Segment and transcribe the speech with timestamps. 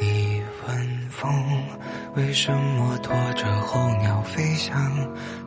[0.00, 1.30] 你问风
[2.14, 4.76] 为什么拖着候鸟飞翔，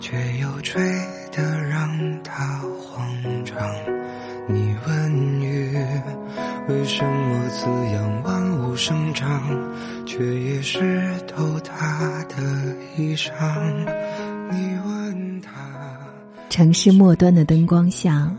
[0.00, 0.82] 却又吹
[1.32, 3.56] 得让它慌张？
[4.48, 5.76] 你问雨
[6.68, 9.42] 为什么滋养万物生长，
[10.06, 12.36] 却也湿透它的
[12.96, 13.30] 衣裳？
[14.50, 15.50] 你问他，
[16.48, 18.30] 城市末端的灯光下，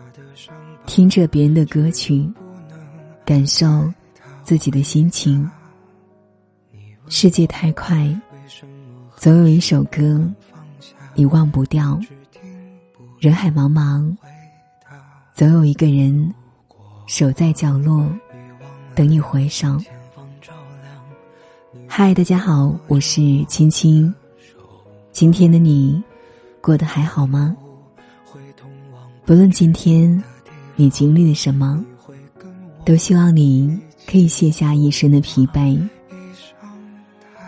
[0.87, 2.27] 听着别人的歌曲，
[3.25, 3.91] 感受
[4.43, 5.47] 自己的心情。
[7.11, 8.07] 世界太快，
[9.17, 10.23] 总有一首歌
[11.15, 11.99] 你忘不掉；
[13.19, 14.15] 人海茫茫，
[15.33, 16.31] 总有一个人
[17.07, 18.07] 守在角落
[18.93, 19.75] 等你回首。
[21.87, 24.13] 嗨，大家好，我是青青。
[25.11, 26.01] 今天的你
[26.61, 27.57] 过得还好吗？
[29.25, 30.23] 不论今天
[30.75, 31.83] 你经历了什么，
[32.85, 35.75] 都希望你可以卸下一身的疲惫，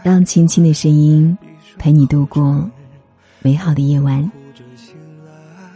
[0.04, 1.38] 让轻轻的声音
[1.78, 2.68] 陪你度过
[3.42, 4.30] 美好的夜晚。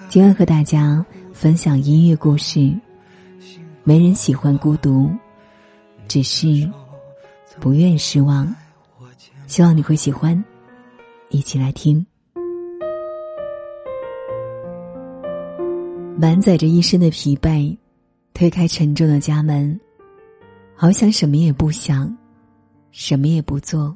[0.09, 2.73] 今晚和大家分享音乐故事。
[3.83, 5.11] 没人喜欢孤独，
[6.07, 6.67] 只是
[7.59, 8.53] 不愿失望。
[9.45, 10.43] 希望你会喜欢。
[11.29, 12.03] 一起来听。
[16.17, 17.77] 满载着一身的疲惫，
[18.33, 19.79] 推开沉重的家门，
[20.75, 22.15] 好想什么也不想，
[22.91, 23.95] 什么也不做。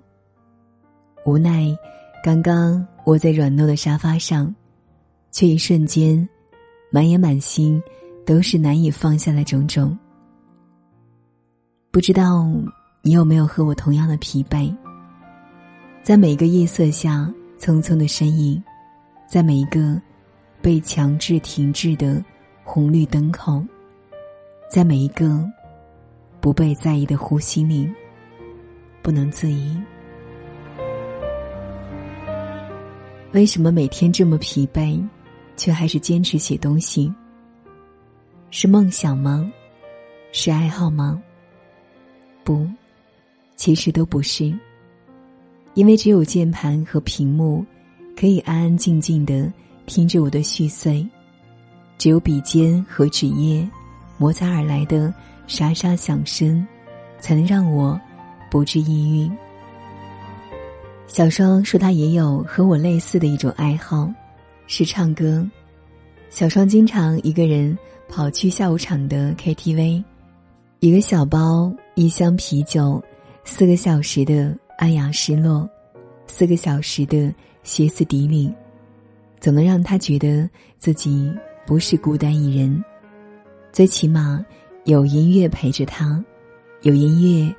[1.30, 1.78] 无奈，
[2.24, 4.54] 刚刚窝在软糯的沙发上，
[5.30, 6.28] 却一瞬间，
[6.90, 7.80] 满眼满心
[8.26, 9.96] 都是难以放下的种种。
[11.92, 12.48] 不知道
[13.04, 14.76] 你有没有和我同样的疲惫？
[16.02, 18.60] 在每一个夜色下匆匆的身影，
[19.28, 20.02] 在每一个
[20.64, 22.26] 被强制停滞的
[22.64, 23.64] 红绿灯口，
[24.72, 25.48] 在每一个
[26.42, 27.88] 不被在意的呼吸里，
[29.04, 29.80] 不能自已。
[33.32, 35.00] 为什么每天这么疲惫，
[35.56, 37.14] 却还是坚持写东西？
[38.50, 39.52] 是梦想吗？
[40.32, 41.22] 是爱好吗？
[42.44, 42.68] 不，
[43.56, 44.52] 其实都不是。
[45.76, 47.64] 因为只有键盘和屏幕，
[48.18, 49.52] 可以安安静静的
[49.86, 51.08] 听着我的絮碎；
[52.00, 53.68] 只有笔尖和纸页
[54.18, 55.14] 摩擦而来的
[55.46, 56.68] 沙沙响声，
[57.20, 58.00] 才能让我
[58.50, 59.32] 不致抑郁。
[61.10, 64.10] 小双说，他也有和我类似的一种爱好，
[64.68, 65.46] 是唱歌。
[66.30, 67.78] 小双经常一个人
[68.08, 70.02] 跑去下午场的 KTV，
[70.80, 73.04] 一个小包，一箱啤酒，
[73.44, 74.56] 四个小时的。
[74.78, 75.70] 安阳失落，
[76.26, 78.50] 四个小时的歇斯底里，
[79.42, 81.30] 总能让他觉得自己
[81.68, 82.82] 不是孤单一人。
[83.74, 84.42] 最起码
[84.86, 86.24] 有音乐陪着他，
[86.84, 87.54] 有音乐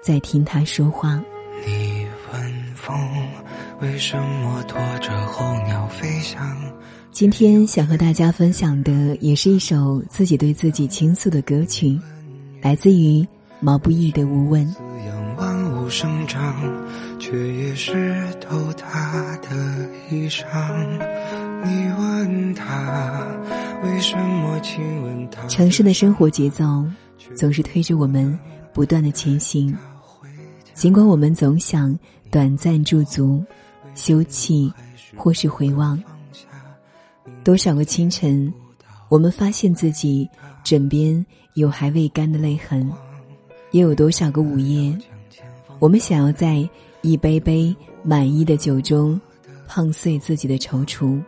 [0.00, 1.22] 在听他说话。
[2.82, 2.92] 风
[3.80, 6.44] 为什么拖着候鸟飞翔？
[7.12, 11.96] 今天想和大家分享的也是一首自己对自己倾诉的歌曲，
[12.60, 13.24] 来自于
[13.60, 14.66] 毛不易的《无问》。
[15.88, 16.54] 生长，
[17.18, 19.50] 却也湿透他的
[20.10, 20.42] 衣裳。
[21.64, 23.26] 你问他
[23.84, 25.46] 为什么亲吻他？
[25.48, 26.64] 城市的生活节奏
[27.36, 28.36] 总是推着我们
[28.72, 29.76] 不断的前行，
[30.72, 31.96] 尽管我们总想
[32.32, 33.44] 短暂驻足、
[33.94, 34.72] 休憩
[35.14, 36.02] 或是回望。
[37.44, 38.50] 多少个清晨，
[39.10, 40.26] 我们发现自己
[40.64, 42.90] 枕边有还未干的泪痕，
[43.72, 44.96] 也有多少个午夜。
[45.78, 46.66] 我们想要在
[47.02, 49.20] 一杯杯满意的酒中
[49.68, 51.20] 碰碎自己的踌躇。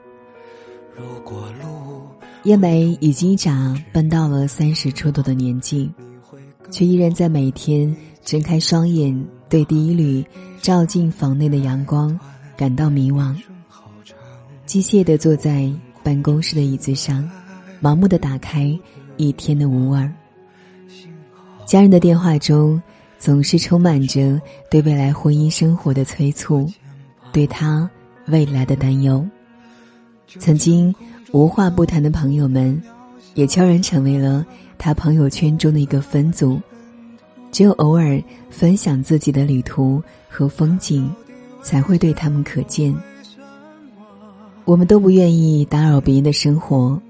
[2.44, 5.91] 叶梅已经一眨奔到了三十出头的年纪，
[6.70, 7.94] 却依然在每天
[8.25, 9.14] 睁开双眼，
[9.49, 10.25] 对第一缕
[10.60, 12.19] 照进房内的阳光
[12.56, 13.34] 感到迷惘。
[14.66, 15.72] 机械的坐在
[16.03, 17.28] 办公室的椅子上，
[17.81, 18.78] 盲目的打开
[19.16, 20.10] 一天的无味。
[21.66, 22.81] 家人的电话中。
[23.16, 24.38] 总是充满着
[24.71, 26.70] 对未来婚姻生活的催促，
[27.32, 27.88] 对他
[28.26, 29.26] 未来的担忧。
[30.38, 30.94] 曾经
[31.32, 32.79] 无话不谈的朋友们，
[33.32, 34.44] 也悄然成为了
[34.76, 36.61] 他朋友圈中的一个分组。
[37.55, 38.21] 只有偶尔
[38.51, 41.09] 分享自己的旅途和风景，
[41.62, 42.93] 才会对他们可见。
[44.65, 47.01] 我们都不愿意打扰别人的生活，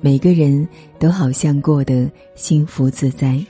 [0.00, 0.66] 每个人
[0.98, 3.40] 都好像过得幸福自在。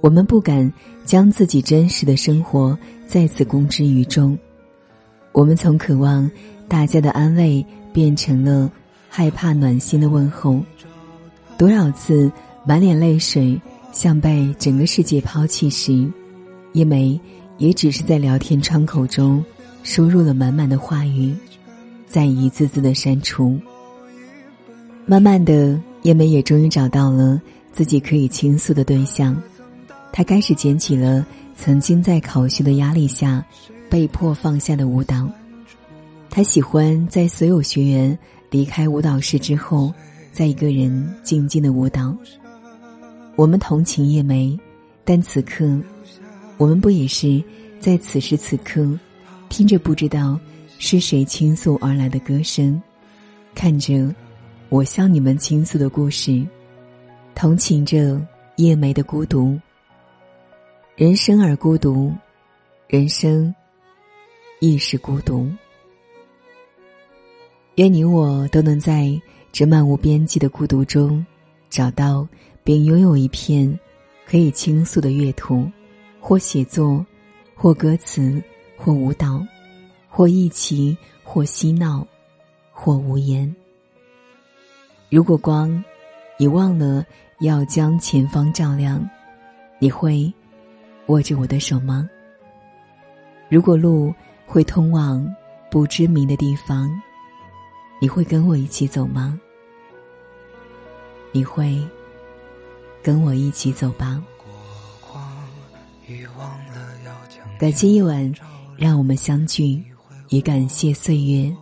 [0.00, 0.72] 我们不敢
[1.04, 4.38] 将自己真实的生活再次公之于众，
[5.32, 6.30] 我们从渴望
[6.66, 8.72] 大家的安慰变成了
[9.10, 10.58] 害怕暖心的问候。
[11.58, 12.32] 多少次
[12.64, 13.60] 满脸泪水，
[13.94, 16.10] 像被整个世界抛弃时，
[16.72, 17.18] 叶梅
[17.58, 19.42] 也只是在聊天窗口中
[19.84, 21.32] 输入了满满的话语，
[22.04, 23.56] 再一字字的删除。
[25.06, 27.40] 慢慢的，叶梅也终于找到了
[27.72, 29.40] 自己可以倾诉的对象，
[30.12, 31.24] 她开始捡起了
[31.56, 33.44] 曾经在考试的压力下
[33.88, 35.30] 被迫放下的舞蹈。
[36.28, 38.18] 她喜欢在所有学员
[38.50, 39.94] 离开舞蹈室之后，
[40.32, 42.12] 在一个人静静的舞蹈。
[43.36, 44.56] 我们同情叶梅，
[45.04, 45.80] 但此刻，
[46.56, 47.42] 我们不也是
[47.80, 48.96] 在此时此刻，
[49.48, 50.38] 听着不知道
[50.78, 52.80] 是谁倾诉而来的歌声，
[53.52, 54.14] 看着
[54.68, 56.46] 我向你们倾诉的故事，
[57.34, 58.24] 同情着
[58.56, 59.58] 叶梅的孤独。
[60.94, 62.12] 人生而孤独，
[62.86, 63.52] 人生
[64.60, 65.50] 亦是孤独。
[67.74, 69.20] 愿你我都能在
[69.50, 71.26] 这漫无边际的孤独中，
[71.68, 72.24] 找到。
[72.64, 73.78] 并拥有一片
[74.26, 75.70] 可以倾诉的乐土，
[76.18, 77.04] 或写作，
[77.54, 78.42] 或歌词，
[78.74, 79.46] 或舞蹈，
[80.08, 82.06] 或一起，或嬉闹，
[82.72, 83.54] 或无言。
[85.10, 85.84] 如果光
[86.38, 87.04] 已忘了
[87.40, 89.06] 要将前方照亮，
[89.78, 90.32] 你会
[91.08, 92.08] 握着我的手吗？
[93.50, 94.12] 如果路
[94.46, 95.22] 会通往
[95.70, 96.90] 不知名的地方，
[98.00, 99.38] 你会跟我一起走吗？
[101.30, 101.78] 你会？
[103.04, 104.20] 跟我一起走吧。
[107.58, 108.32] 感谢夜晚，
[108.78, 109.78] 让我们相聚；
[110.30, 111.54] 也感谢岁月，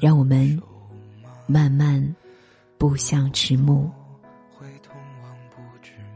[0.00, 0.58] 让我们
[1.46, 2.02] 慢慢
[2.78, 3.90] 步向迟暮。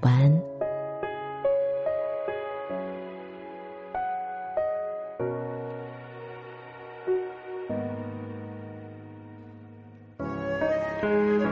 [0.01, 0.43] 晚安。
[11.03, 11.52] 为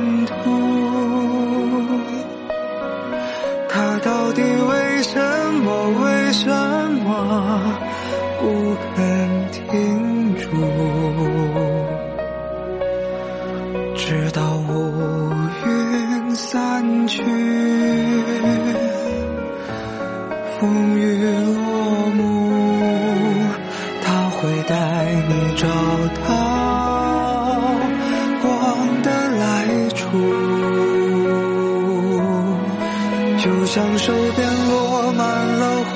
[5.01, 5.17] 为什
[5.63, 5.89] 么？
[6.03, 6.45] 为什
[7.03, 7.09] 么
[8.39, 8.45] 不
[8.93, 8.95] 肯
[9.49, 10.45] 停住？
[13.95, 15.33] 直到乌
[15.65, 17.23] 云散去，
[20.59, 21.01] 风雨
[21.47, 21.59] 落
[22.15, 22.21] 幕，
[24.03, 24.75] 他会带
[25.27, 25.67] 你找
[26.27, 26.29] 到
[28.43, 29.41] 光的来
[29.95, 29.99] 处，
[33.39, 34.45] 就像手表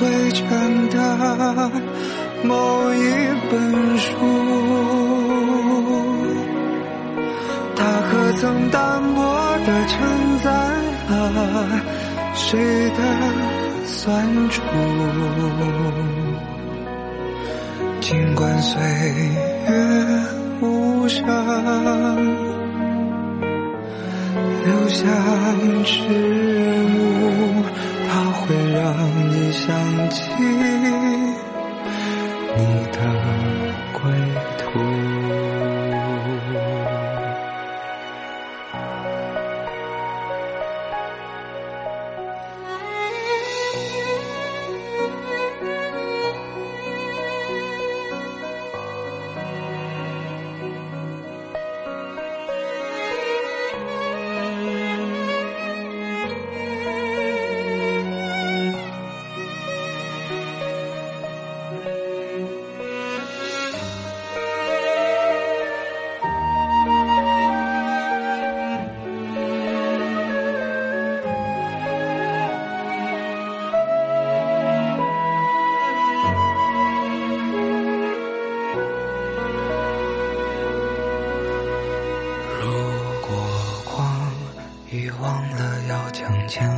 [0.00, 0.44] 灰尘
[0.90, 1.70] 的
[2.44, 3.00] 某一
[3.50, 4.10] 本书，
[7.74, 9.18] 它可曾单薄
[9.64, 9.96] 的承
[10.42, 10.50] 载
[11.08, 11.16] 了
[12.34, 12.98] 谁的
[13.86, 14.60] 酸楚？
[18.00, 19.72] 尽管岁月
[20.60, 21.24] 无声，
[24.64, 25.06] 留下
[25.84, 26.02] 迟
[26.88, 27.64] 暮。
[28.46, 28.94] 会让
[29.28, 30.54] 你想起你
[32.92, 32.98] 的
[33.92, 34.02] 归
[34.56, 35.15] 途。